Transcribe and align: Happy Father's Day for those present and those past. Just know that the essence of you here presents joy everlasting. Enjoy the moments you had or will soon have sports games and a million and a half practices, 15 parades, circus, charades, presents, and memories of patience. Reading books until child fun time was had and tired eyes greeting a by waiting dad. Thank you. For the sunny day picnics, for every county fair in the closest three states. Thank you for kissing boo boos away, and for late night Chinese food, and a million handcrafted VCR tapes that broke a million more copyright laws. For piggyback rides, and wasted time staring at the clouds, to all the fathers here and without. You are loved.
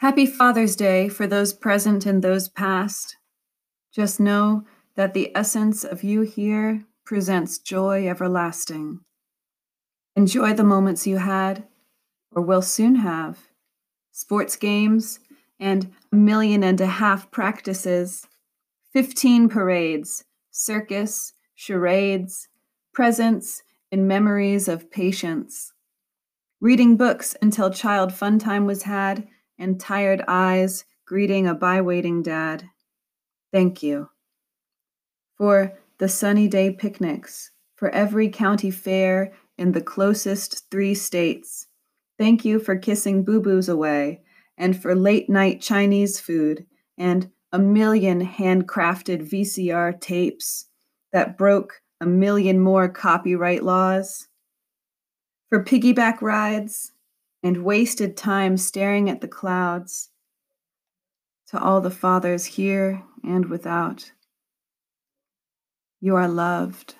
Happy 0.00 0.24
Father's 0.24 0.76
Day 0.76 1.10
for 1.10 1.26
those 1.26 1.52
present 1.52 2.06
and 2.06 2.22
those 2.22 2.48
past. 2.48 3.18
Just 3.92 4.18
know 4.18 4.64
that 4.96 5.12
the 5.12 5.30
essence 5.36 5.84
of 5.84 6.02
you 6.02 6.22
here 6.22 6.86
presents 7.04 7.58
joy 7.58 8.08
everlasting. 8.08 9.00
Enjoy 10.16 10.54
the 10.54 10.64
moments 10.64 11.06
you 11.06 11.18
had 11.18 11.64
or 12.32 12.40
will 12.40 12.62
soon 12.62 12.94
have 12.94 13.50
sports 14.10 14.56
games 14.56 15.20
and 15.58 15.92
a 16.10 16.16
million 16.16 16.64
and 16.64 16.80
a 16.80 16.86
half 16.86 17.30
practices, 17.30 18.26
15 18.94 19.50
parades, 19.50 20.24
circus, 20.50 21.34
charades, 21.54 22.48
presents, 22.94 23.62
and 23.92 24.08
memories 24.08 24.66
of 24.66 24.90
patience. 24.90 25.74
Reading 26.58 26.96
books 26.96 27.36
until 27.42 27.68
child 27.68 28.14
fun 28.14 28.38
time 28.38 28.64
was 28.64 28.84
had 28.84 29.28
and 29.60 29.78
tired 29.78 30.24
eyes 30.26 30.84
greeting 31.06 31.46
a 31.46 31.54
by 31.54 31.80
waiting 31.80 32.22
dad. 32.22 32.68
Thank 33.52 33.82
you. 33.82 34.08
For 35.36 35.78
the 35.98 36.08
sunny 36.08 36.48
day 36.48 36.72
picnics, 36.72 37.50
for 37.76 37.90
every 37.90 38.28
county 38.28 38.70
fair 38.70 39.32
in 39.58 39.72
the 39.72 39.80
closest 39.80 40.70
three 40.70 40.94
states. 40.94 41.66
Thank 42.18 42.44
you 42.44 42.58
for 42.58 42.76
kissing 42.76 43.22
boo 43.22 43.40
boos 43.40 43.68
away, 43.68 44.22
and 44.56 44.80
for 44.80 44.94
late 44.94 45.28
night 45.28 45.60
Chinese 45.60 46.18
food, 46.18 46.66
and 46.98 47.30
a 47.52 47.58
million 47.58 48.24
handcrafted 48.24 49.28
VCR 49.28 50.00
tapes 50.00 50.66
that 51.12 51.36
broke 51.36 51.82
a 52.00 52.06
million 52.06 52.58
more 52.58 52.88
copyright 52.88 53.62
laws. 53.62 54.28
For 55.48 55.64
piggyback 55.64 56.22
rides, 56.22 56.92
and 57.42 57.64
wasted 57.64 58.16
time 58.16 58.56
staring 58.56 59.08
at 59.08 59.20
the 59.20 59.28
clouds, 59.28 60.10
to 61.48 61.60
all 61.60 61.80
the 61.80 61.90
fathers 61.90 62.44
here 62.44 63.02
and 63.24 63.46
without. 63.46 64.12
You 66.00 66.16
are 66.16 66.28
loved. 66.28 66.94